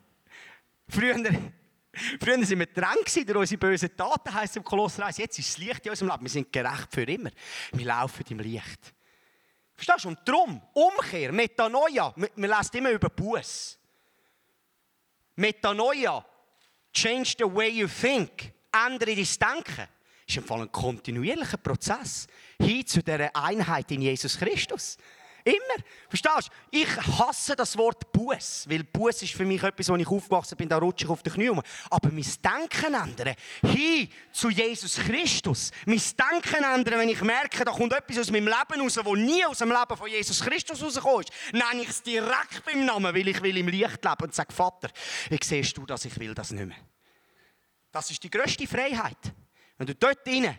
[0.89, 1.15] Früher,
[2.21, 5.19] früher waren wir dran durch unsere bösen Taten, heisst es im Kolosser 1.
[5.19, 6.23] Jetzt ist das Licht in unserem Leben.
[6.25, 7.31] Wir sind gerecht für immer.
[7.71, 8.93] Wir laufen im Licht.
[9.77, 10.09] Verstehst du?
[10.09, 13.79] Und darum, Umkehr, Metanoia, wir, wir lesen immer über Buß.
[15.37, 16.27] Metanoia,
[16.93, 18.54] change the way you think
[18.87, 19.89] ändere dein Denken.
[20.27, 22.27] Das ist im Fall ein kontinuierlicher Prozess
[22.59, 24.97] hin zu dieser Einheit in Jesus Christus.
[25.45, 25.85] Immer.
[26.09, 26.79] Verstehst du?
[26.79, 30.71] Ich hasse das Wort Buß, weil Buß ist für mich etwas, wo ich aufgewachsen bin,
[30.71, 31.61] da rutsche ich auf die Knie um.
[31.91, 35.71] Aber mein Denken ändern, hin zu Jesus Christus.
[35.85, 39.45] Mein Denken ändern, wenn ich merke, da kommt etwas aus meinem Leben raus, das nie
[39.45, 43.43] aus dem Leben von Jesus Christus rauskommt, nenne ich es direkt beim Namen, weil ich
[43.43, 44.89] will im Licht leben und sage, Vater,
[45.29, 46.07] wie siehst du das?
[46.07, 46.94] Ich will das nicht mehr.
[47.95, 49.33] Das ist die größte Freiheit.
[49.79, 50.57] Wenn du dort drinnen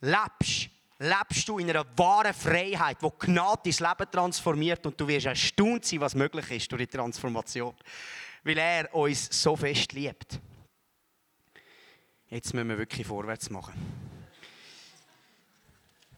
[0.00, 5.26] lebst, lebst du in einer wahren Freiheit, wo Gnade dein Leben transformiert und du wirst
[5.26, 7.74] erstaunt sein, was möglich ist durch die Transformation.
[8.44, 10.38] Weil er uns so fest liebt.
[12.28, 13.74] Jetzt müssen wir wirklich vorwärts machen.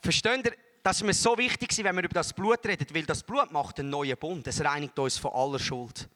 [0.03, 3.23] Versteht ihr, dass mir so wichtig ist, wenn wir über das Blut reden, weil das
[3.23, 4.47] Blut macht einen neuen Bund.
[4.47, 6.07] Es reinigt uns von aller Schuld.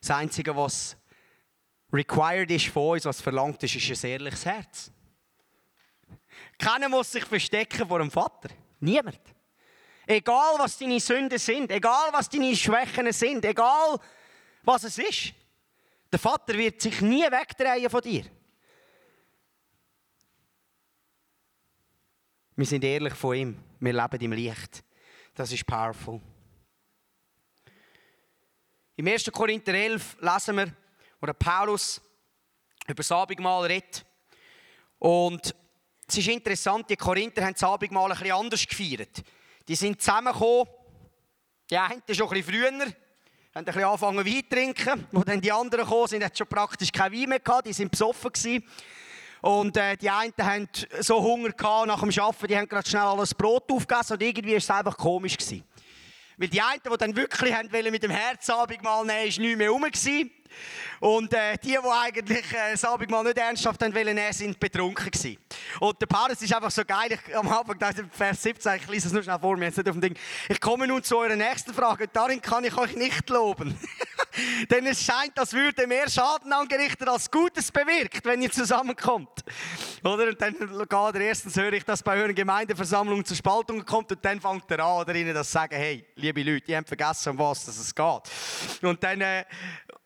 [0.00, 0.96] Das Einzige, was
[1.92, 4.92] required ist von uns, was verlangt ist, ist ein ehrliches Herz.
[6.58, 8.50] Keiner muss sich verstecken vor dem Vater.
[8.80, 9.20] Niemand.
[10.06, 13.98] Egal, was deine Sünden sind, egal, was deine Schwächen sind, egal,
[14.62, 15.34] was es ist.
[16.10, 18.24] Der Vater wird sich nie wegdrehen von dir.
[22.56, 23.64] Wir sind ehrlich von ihm.
[23.78, 24.84] Wir leben im Licht.
[25.34, 26.20] Das ist powerful.
[28.96, 29.30] Im 1.
[29.32, 30.76] Korinther 11 lesen wir,
[31.20, 32.00] wo Paulus
[32.86, 34.04] über das Abendmahl redet.
[34.98, 35.54] Und
[36.08, 39.22] es ist interessant, die Korinther haben das Abendmahl ein bisschen anders gefeiert.
[39.68, 40.66] Die sind zusammengekommen,
[41.70, 42.94] die einen schon ein bisschen früher, haben
[43.54, 45.06] ein bisschen angefangen Wein zu trinken.
[45.12, 47.90] Wo dann die anderen gekommen sind, hatten schon praktisch kein Wein mehr gehabt, die sind
[47.90, 48.64] besoffen gewesen.
[49.42, 50.68] Und äh, die einen haben
[51.00, 54.50] so Hunger gehabt nach dem Arbeiten, die haben gerade schnell alles Brot aufgegessen und irgendwie
[54.50, 55.64] war es einfach komisch gewesen.
[56.40, 59.82] Weil die einen, die dann wirklich haben mit dem Herzabendmahl nehmen, war nicht mehr rum.
[59.82, 60.30] Gewesen.
[60.98, 65.10] Und äh, die, die eigentlich äh, das Abendmahl nicht ernsthaft haben wollen, nehmen, sind betrunken
[65.10, 65.36] gewesen.
[65.80, 67.10] Und der Paulus ist einfach so geil.
[67.12, 69.88] Ich, am Anfang dachte Vers 17, ich lese es nur schnell vor mir, jetzt nicht
[69.88, 70.16] auf dem Ding.
[70.48, 72.08] Ich komme nun zu eurer nächsten Frage.
[72.08, 73.78] Darin kann ich euch nicht loben.
[74.70, 79.44] Denn es scheint, als würde mehr Schaden angerichtet als Gutes bewirkt, wenn ihr zusammenkommt.
[80.04, 80.28] Oder?
[80.28, 84.24] Und dann geht er erstens höre ich, dass bei euren Gemeindeversammlungen zu Spaltungen kommt und
[84.24, 87.30] dann fängt er an, oder ihnen das zu sagen, hey, liebe Leute, ihr habt vergessen,
[87.30, 88.82] um was es geht.
[88.82, 89.44] Und dann äh,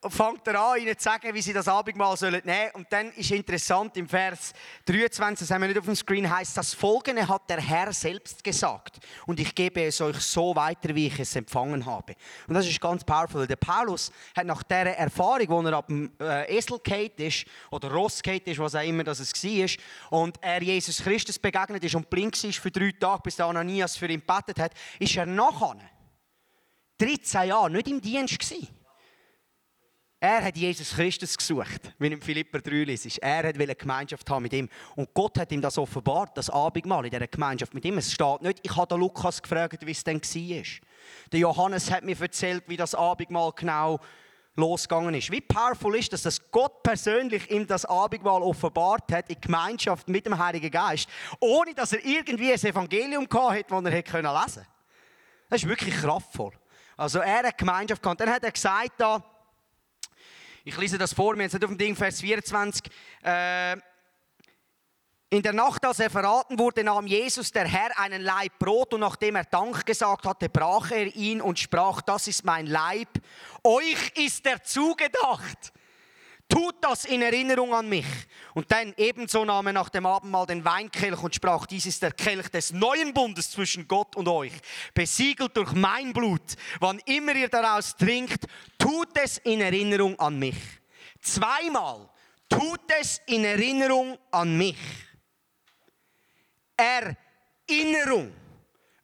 [0.09, 2.71] fängt er an, ihnen zu sagen, wie sie das Abendmahl sollen nehmen.
[2.75, 4.53] Und dann ist interessant, im Vers
[4.87, 8.43] 23, das haben wir nicht auf dem Screen, heißt, das Folgende hat der Herr selbst
[8.43, 8.99] gesagt.
[9.27, 12.15] Und ich gebe es euch so weiter, wie ich es empfangen habe.
[12.47, 13.47] Und das ist ganz powerful.
[13.47, 16.79] Der Paulus hat nach dieser Erfahrung, wo er ab dem äh, Esel
[17.17, 21.95] ist, oder Ross ist, was auch immer das war, und er Jesus Christus begegnet ist
[21.95, 25.27] und blind war für drei Tage, bis der Ananias für ihn gebetet hat, ist er
[25.27, 25.77] nachher
[26.99, 28.69] 13 Jahre nicht im Dienst gewesen.
[30.25, 33.19] Er hat Jesus Christus gesucht, wie im Philipper 3 ist.
[33.19, 34.71] Er hat eine Gemeinschaft haben mit ihm.
[34.97, 37.99] Und Gott hat ihm das offenbart, das Abendmahl in dieser Gemeinschaft mit ihm.
[37.99, 40.65] Es steht nicht, ich habe Lukas gefragt, wie es denn war.
[41.33, 44.01] Der Johannes hat mir erzählt, wie das Abendmahl genau
[44.57, 45.31] losgegangen ist.
[45.31, 50.27] Wie powerful ist das, dass Gott persönlich ihm das Abendmahl offenbart hat in Gemeinschaft mit
[50.27, 51.09] dem Heiligen Geist,
[51.40, 54.67] ohne dass er irgendwie ein Evangelium gehabt hat, das er hätte lesen können.
[55.51, 56.53] Das ist wirklich kraftvoll.
[56.97, 58.21] Also er hat Gemeinschaft gehabt.
[58.21, 59.23] Dann hat er gesagt, da,
[60.64, 62.90] ich lese das vor, mir jetzt nicht auf dem Ding, Vers 24.
[63.23, 63.77] Äh,
[65.35, 69.01] in der Nacht, als er verraten wurde, nahm Jesus, der Herr, einen Leib Brot und
[69.01, 73.09] nachdem er Dank gesagt hatte, brach er ihn und sprach, das ist mein Leib,
[73.64, 75.73] euch ist er zugedacht.
[76.49, 78.07] Tut das in Erinnerung an mich.
[78.53, 82.12] Und dann ebenso nahm er nach dem Abendmahl den Weinkelch und sprach, dies ist der
[82.12, 84.53] Kelch des neuen Bundes zwischen Gott und euch,
[84.92, 86.55] besiegelt durch mein Blut.
[86.79, 88.44] Wann immer ihr daraus trinkt,
[88.79, 90.59] tut es in Erinnerung an mich.
[91.20, 92.09] Zweimal,
[92.49, 94.77] tut es in Erinnerung an mich.
[96.77, 98.35] Erinnerung.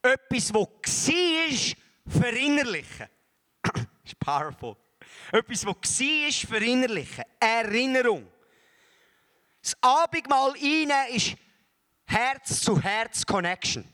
[0.02, 3.06] Etwas, was war, verinnerlichen.
[3.62, 4.76] das ist powerful.
[5.32, 7.24] Etwas, was war, verinnerlichen.
[7.38, 8.26] Erinnerung.
[9.62, 11.36] Das Abendmahl rein ist
[12.06, 13.86] Herz-zu-Herz-Connection.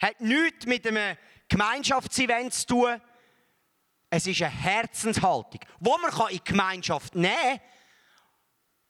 [0.00, 1.16] Hat nichts mit einem
[1.48, 3.00] Gemeinschaftsevent zu tun.
[4.10, 7.60] Es ist eine Herzenshaltung, wo man in die Gemeinschaft nehmen kann,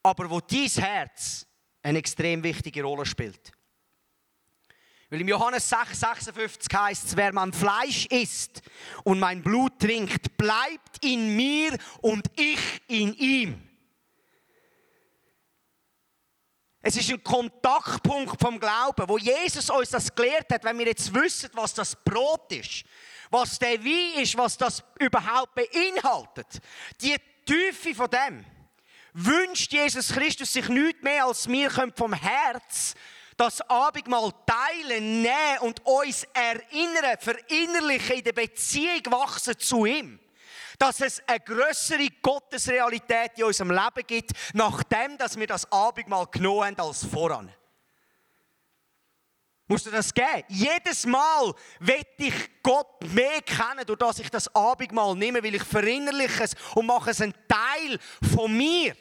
[0.03, 1.45] aber wo dein Herz
[1.81, 3.51] eine extrem wichtige Rolle spielt.
[5.09, 8.61] Weil im Johannes 6, 56 heißt es, wer mein Fleisch isst
[9.03, 13.69] und mein Blut trinkt, bleibt in mir und ich in ihm.
[16.81, 21.13] Es ist ein Kontaktpunkt vom Glauben, wo Jesus uns das gelehrt hat, wenn wir jetzt
[21.13, 22.85] wissen, was das Brot ist,
[23.29, 26.47] was der Wein ist, was das überhaupt beinhaltet.
[27.01, 27.15] Die
[27.45, 28.45] Tiefe von dem
[29.13, 32.95] wünscht Jesus Christus sich nicht mehr als wir vom Herz
[33.39, 40.19] das Abendmahl teilen, nehmen und uns erinnern, verinnerlichen, in der Beziehung wachsen zu ihm.
[40.77, 46.77] Dass es eine größere Gottesrealität in unserem Leben gibt, nachdem dass wir das Abendmahl genommen
[46.77, 47.53] haben als voran.
[49.69, 50.43] Musst du das geben?
[50.47, 55.63] Jedes Mal will ich Gott mehr kennen, durch dass ich das Abendmahl nehme, weil ich
[55.63, 57.99] verinnerliche es und mache es ein Teil
[58.33, 58.95] von mir.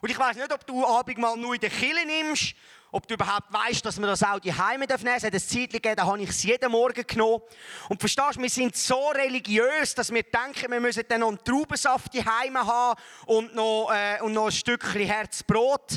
[0.00, 2.54] Und ich weiß nicht, ob du Abendmahl nur in der Kille nimmst
[2.94, 5.16] ob du überhaupt weißt, dass man das auch die Heime nehmen.
[5.16, 7.42] Es hat eine Zeit gegeben, da habe ich es jeden Morgen genommen.
[7.88, 11.42] Und verstehst, du, wir sind so religiös, dass wir denken, wir müssen dann noch einen
[11.42, 15.96] Traubensaft die Heime haben und noch, äh, und noch ein Stückchen Herzbrot.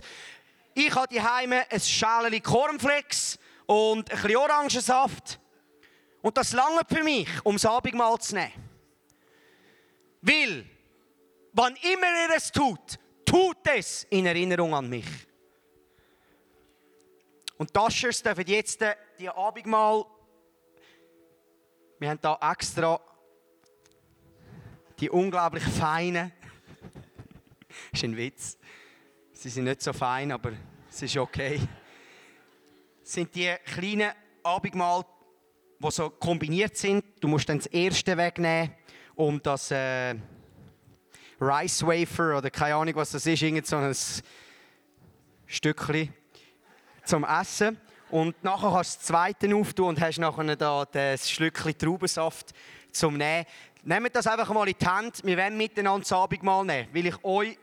[0.74, 5.40] Ich habe die Heime ein Schälchen Cornflakes und ein bisschen Orangensaft.
[6.22, 8.52] Und das lange für mich, um das Abendmahl zu nehmen.
[10.22, 10.66] Weil,
[11.54, 15.06] wann immer ihr es tut, tut es in Erinnerung an mich.
[17.58, 18.80] Und die Ushers dürfen jetzt
[19.20, 20.06] die Abendmahl,
[22.00, 23.00] wir haben da extra
[25.00, 26.32] die unglaublich feinen,
[27.92, 28.58] das ist ein Witz,
[29.34, 30.54] sie sind nicht so fein, aber
[30.90, 31.60] es ist okay,
[33.08, 34.12] sind die kleinen
[34.44, 35.06] Abendmahl,
[35.80, 37.04] die so kombiniert sind.
[37.20, 38.72] Du musst dann das erste wegnehmen,
[39.16, 40.16] um das äh,
[41.40, 43.96] Rice Wafer oder keine Ahnung, was das ist, irgend so ein
[45.46, 46.14] Stückchen
[47.06, 47.80] zum Essen.
[48.10, 52.54] Und nachher kannst du das zweite auftun und hast nachher da das Schlückchen Traubensaft
[52.92, 53.46] zum Nehmen.
[53.84, 55.24] Nehmt das einfach mal in die Hand.
[55.24, 57.58] Wir werden miteinander das Abendmahl nehmen, weil ich euch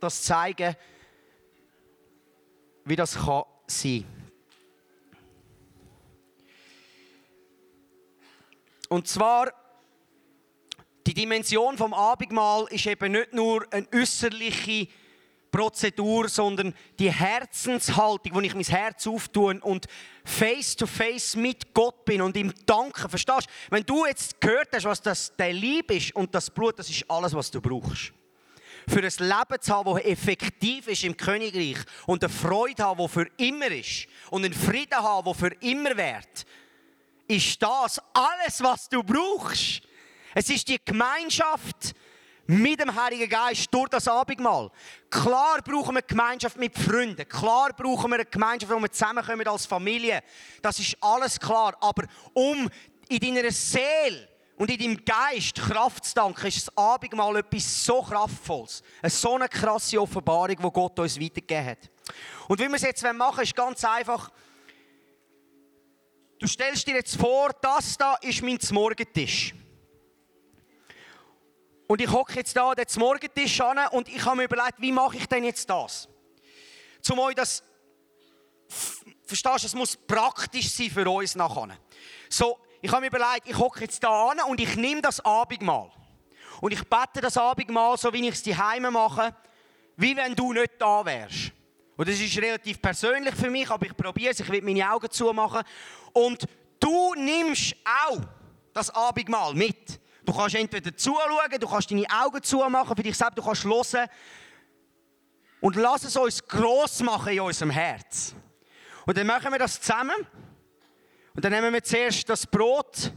[0.00, 0.74] das zeigen
[2.86, 4.04] wie das kann sein
[8.88, 9.52] Und zwar,
[11.06, 14.88] die Dimension vom Abendmahl ist eben nicht nur eine äußerliche
[15.50, 19.86] Prozedur, sondern die Herzenshaltung, wo ich mein Herz auftue und
[20.24, 23.08] face to face mit Gott bin und ihm danke.
[23.08, 23.74] Verstehst du?
[23.74, 27.08] Wenn du jetzt gehört hast, was das der Lieb ist und das Blut, das ist
[27.10, 28.12] alles, was du brauchst.
[28.88, 33.08] Für ein Leben zu haben, das effektiv ist im Königreich und eine Freude haben, die
[33.08, 36.46] für immer ist und einen Frieden haben, der für immer währt,
[37.26, 39.82] ist das alles, was du brauchst.
[40.34, 41.94] Es ist die Gemeinschaft,
[42.46, 44.70] mit dem Heiligen Geist durch das Abendmahl.
[45.10, 47.28] Klar brauchen wir Gemeinschaft mit Freunden.
[47.28, 50.22] Klar brauchen wir eine Gemeinschaft, wo wir zusammenkommen als Familie.
[50.62, 51.76] Das ist alles klar.
[51.80, 52.70] Aber um
[53.08, 58.02] in deiner Seele und in deinem Geist Kraft zu danken, ist das Abendmahl etwas so
[58.02, 58.82] Kraftvolles.
[59.02, 61.90] Eine so eine krasse Offenbarung, die Gott uns weitergegeben hat.
[62.48, 64.30] Und wie wir es jetzt machen ist ganz einfach.
[66.38, 69.54] Du stellst dir jetzt vor, das da ist mein Morgentisch.
[71.86, 74.92] Und ich hocke jetzt da an den Morgentisch an und ich habe mir überlegt, wie
[74.92, 76.08] mache ich denn jetzt das?
[77.00, 77.62] Zum euch das,
[79.24, 81.78] verstehst du, es muss praktisch sein für uns nachher.
[82.28, 85.90] So, ich habe mir überlegt, ich hocke jetzt da an und ich nehme das Abendmahl.
[86.60, 89.34] Und ich bete das Abendmahl, so wie ich es die Heime mache,
[89.96, 91.52] wie wenn du nicht da wärst.
[91.96, 95.10] Und das ist relativ persönlich für mich, aber ich probiere es, ich will meine Augen
[95.10, 95.62] zumachen.
[96.12, 96.46] Und
[96.78, 98.20] du nimmst auch
[98.72, 99.98] das Abendmahl mit.
[100.24, 104.08] Du kannst entweder zuschauen, du kannst deine Augen zumachen für dich selbst, du kannst hören.
[105.60, 108.34] Und lass es uns gross machen in unserem Herz.
[109.06, 110.14] Und dann machen wir das zusammen.
[111.36, 113.12] Und dann nehmen wir zuerst das Brot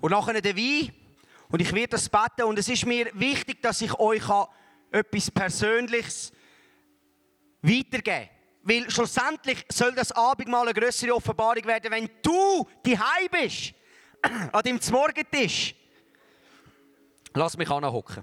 [0.00, 0.90] und nachher den Wein.
[1.50, 4.22] Und ich werde das beten und es ist mir wichtig, dass ich euch
[4.90, 6.32] etwas Persönliches
[7.60, 8.28] weitergeben kann.
[8.62, 12.98] Weil schlussendlich soll das Abendmahl eine größere Offenbarung werden, wenn du die
[13.30, 13.74] bist,
[14.52, 15.74] an deinem Morgentisch.
[17.34, 18.22] Lass mich anhocken.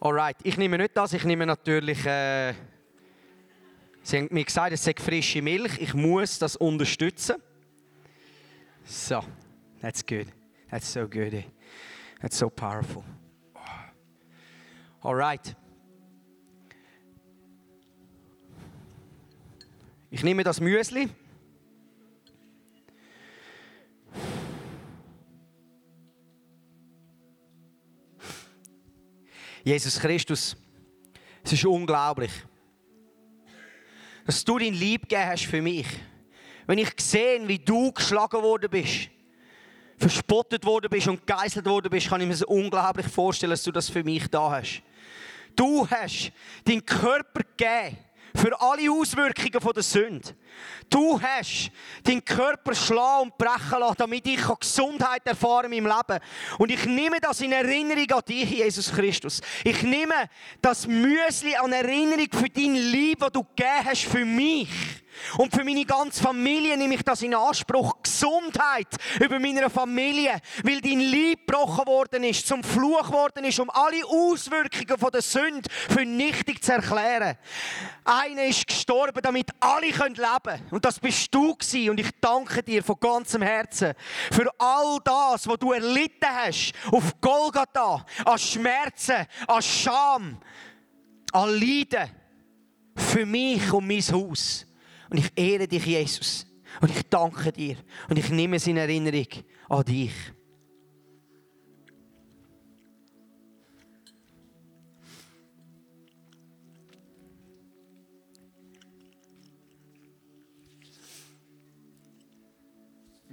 [0.00, 2.06] Alright, ich nehme nicht das, ich nehme natürlich.
[2.06, 2.54] Äh,
[4.02, 5.78] Sie haben mir gesagt, es sei frische Milch.
[5.78, 7.36] Ich muss das unterstützen.
[8.84, 9.22] So,
[9.80, 10.26] that's good.
[10.70, 11.44] That's so good.
[12.20, 13.04] That's so powerful.
[15.02, 15.56] Alright.
[20.10, 21.08] Ich nehme das Müsli.
[29.64, 30.56] Jesus Christus,
[31.44, 32.32] es ist unglaublich,
[34.26, 35.86] dass du dein Lieb gegeben hast für mich.
[36.66, 39.08] Wenn ich sehe, wie du geschlagen worden bist,
[39.98, 43.72] verspottet worden bist und geißelt worden bist, kann ich mir so unglaublich vorstellen, dass du
[43.72, 44.82] das für mich da hast.
[45.56, 46.32] Du hast
[46.64, 47.98] deinen Körper gegeben
[48.34, 50.34] für alle Auswirkungen der Sünde.
[50.88, 51.70] Du hast
[52.04, 56.22] deinen Körper schlagen und brechen lassen, damit ich Gesundheit erfahren in meinem Leben.
[56.58, 59.40] Und ich nehme das in Erinnerung an dich, Jesus Christus.
[59.64, 60.14] Ich nehme
[60.60, 64.68] das Müsli an Erinnerung für dein Lieb, das du gegeben hast für mich.
[65.38, 68.02] Und für meine ganze Familie nehme ich das in Anspruch.
[68.02, 68.88] Gesundheit
[69.20, 74.04] über meiner Familie, weil dein Lieb gebrochen worden ist, zum Fluch worden ist, um alle
[74.06, 77.36] Auswirkungen von der Sünde für nichtig zu erklären.
[78.04, 80.66] Einer ist gestorben, damit alle leben können.
[80.70, 81.90] Und das bist du gewesen.
[81.90, 83.94] Und ich danke dir von ganzem Herzen
[84.30, 90.38] für all das, was du erlitten hast auf Golgatha, an Schmerzen, an Scham,
[91.32, 92.10] an Leiden,
[92.96, 94.66] für mich und mein Haus.
[95.12, 96.46] Und ich ehre dich, Jesus.
[96.80, 97.76] Und ich danke dir.
[98.08, 99.26] Und ich nehme es in Erinnerung
[99.68, 100.14] an dich.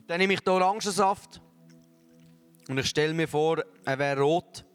[0.06, 1.40] Dann nehme ich den Orangensaft
[2.68, 4.66] und ich stelle mir vor, er wäre rot.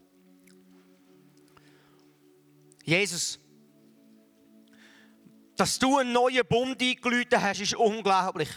[2.82, 3.38] Jesus,
[5.57, 8.48] dass du einen neuen Bund eingeläutet hast, ist unglaublich.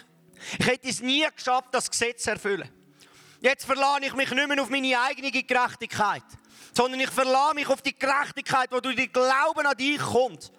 [0.60, 2.70] Ich hätte es nie geschafft, das Gesetz zu erfüllen.
[3.40, 6.24] Jetzt verlasse ich mich nicht mehr auf meine eigene Gerechtigkeit,
[6.74, 10.52] sondern ich verlasse mich auf die Gerechtigkeit, die durch den Glauben an dich kommt.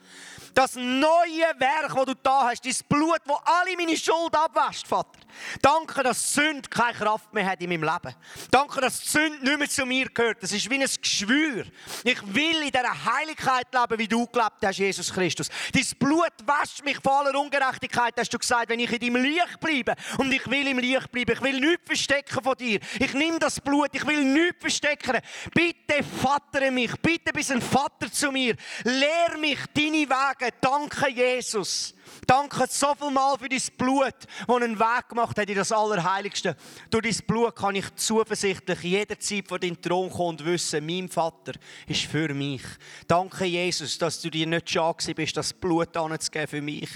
[0.59, 5.21] Das neue Werk, das du da hast, das Blut, das alle meine Schuld abwäscht, Vater.
[5.63, 8.13] Danke, dass Sünde keine Kraft mehr hat in meinem Leben.
[8.51, 10.43] Danke, dass Sünde nicht mehr zu mir gehört.
[10.43, 11.65] Das ist wie ein Geschwür.
[12.03, 15.49] Ich will in dieser Heiligkeit leben, wie du gelebt hast, Jesus Christus.
[15.73, 19.61] Dein Blut wäscht mich von aller Ungerechtigkeit, hast du gesagt, wenn ich in deinem Licht
[19.61, 19.95] bleibe.
[20.17, 21.35] Und ich will im Licht bleiben.
[21.35, 22.81] Ich will nichts verstecken von dir.
[22.99, 23.91] Ich nehme das Blut.
[23.93, 25.21] Ich will nichts verstecken.
[25.55, 26.91] Bitte vatere mich.
[27.01, 28.57] Bitte bist ein Vater zu mir.
[28.83, 30.48] Lehr mich deine Wege.
[30.61, 31.95] Danke, Jesus.
[32.27, 34.15] Danke so viel Mal für dein Blut,
[34.47, 36.57] das einen Weg gemacht hat in das Allerheiligste.
[36.91, 41.53] Durch dein Blut kann ich zuversichtlich jederzeit vor deinen Thron kommen und wissen, mein Vater
[41.87, 42.63] ist für mich.
[43.07, 46.91] Danke, Jesus, dass du dir nicht schade bist, das Blut anzugeben für mich.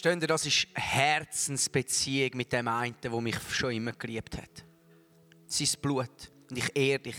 [0.00, 4.64] Versteht ihr, das ist Herzensbeziehung mit dem einen, der mich schon immer geliebt hat
[5.50, 6.32] sein Blut.
[6.50, 7.16] Und ich ehre dich.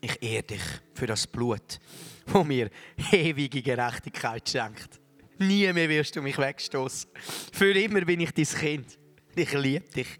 [0.00, 0.62] Ich ehre dich
[0.94, 1.78] für das Blut,
[2.26, 2.70] das mir
[3.12, 5.00] ewige Gerechtigkeit schenkt.
[5.38, 7.10] Nie mehr wirst du mich wegstoßen.
[7.52, 8.98] Für immer bin ich dein Kind.
[9.34, 10.18] Ich liebe dich.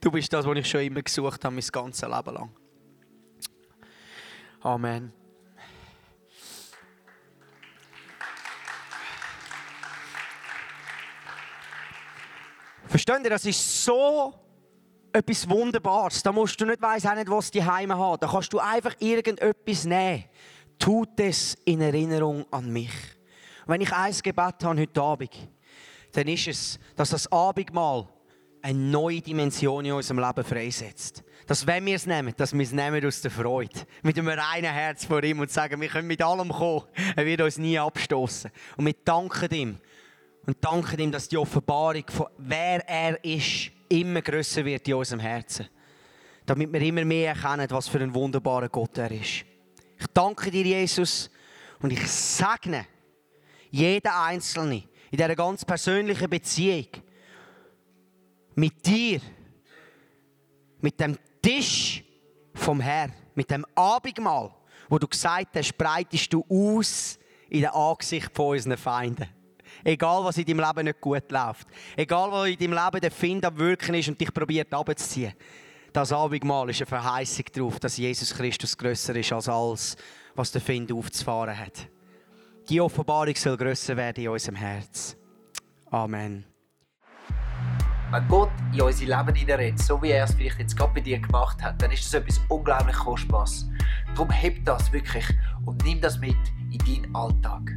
[0.00, 2.50] Du bist das, was ich schon immer gesucht habe, mein ganzes Leben lang.
[4.60, 5.25] Amen.
[12.96, 14.32] Versteht ihr, das ist so
[15.12, 16.22] etwas Wunderbares.
[16.22, 18.22] Da musst du nicht weiss auch nicht, was die Heime hat.
[18.22, 20.24] Da kannst du einfach irgendetwas nehmen.
[20.78, 22.94] Tut es in Erinnerung an mich.
[23.66, 25.30] wenn ich eins Gebet habe heute Abend,
[26.12, 28.08] dann ist es, dass das Abendmahl
[28.62, 31.22] eine neue Dimension in unserem Leben freisetzt.
[31.46, 33.78] Dass wenn wir es nehmen, dass wir es nehmen aus der Freude.
[34.04, 36.84] Mit einem reinen Herz vor ihm und sagen, wir können mit allem kommen.
[37.14, 38.50] Er wird uns nie abstoßen.
[38.78, 39.78] Und wir danken ihm
[40.46, 45.20] und danken ihm, dass die Offenbarung von wer er ist immer größer wird in unserem
[45.20, 45.68] Herzen.
[46.44, 49.44] Damit wir immer mehr erkennen, was für ein wunderbarer Gott er ist.
[49.98, 51.30] Ich danke dir, Jesus,
[51.80, 52.86] und ich segne
[53.70, 56.86] jeden Einzelnen in dieser ganz persönlichen Beziehung
[58.54, 59.20] mit dir,
[60.80, 62.04] mit dem Tisch
[62.54, 64.54] vom Herrn, mit dem Abendmahl,
[64.88, 67.18] wo du gesagt hast, breitest du aus
[67.48, 69.28] in den Angesicht von unseren Feinden.
[69.84, 71.66] Egal, was in deinem Leben nicht gut läuft.
[71.96, 75.34] Egal, was in deinem Leben der Find am Wirken ist und dich probiert abzuziehen.
[75.92, 79.96] Das Abendmahl ist eine Verheißung darauf, dass Jesus Christus grösser ist als alles,
[80.34, 81.88] was der Find aufzufahren hat.
[82.68, 85.16] Die Offenbarung soll grösser werden in unserem Herz.
[85.90, 86.44] Amen.
[88.10, 91.18] Wenn Gott in unser Leben hineinredet, so wie er es vielleicht jetzt gerade bei dir
[91.18, 93.68] gemacht hat, dann ist das etwas unglaublich Kostbares.
[94.14, 95.24] Darum heb das wirklich
[95.64, 96.36] und nimm das mit
[96.70, 97.76] in deinen Alltag.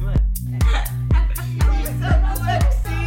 [0.00, 0.12] Ja.